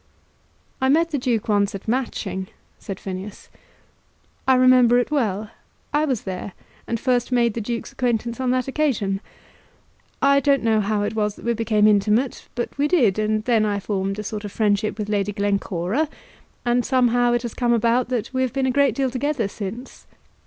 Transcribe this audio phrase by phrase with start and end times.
[0.81, 2.47] "I met the Duke once at Matching,"
[2.79, 3.49] said Phineas.
[4.47, 5.51] "I remember it well.
[5.93, 6.53] I was there,
[6.87, 9.21] and first made the Duke's acquaintance on that occasion.
[10.19, 13.63] I don't know how it was that we became intimate; but we did, and then
[13.63, 16.09] I formed a sort of friendship with Lady Glencora;
[16.65, 20.07] and somehow it has come about that we have been a great deal together since."